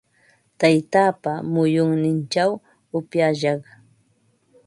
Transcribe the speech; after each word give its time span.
Taytaapa 0.59 1.31
muyunninchaw 1.51 2.51
upyashaq. 2.97 3.61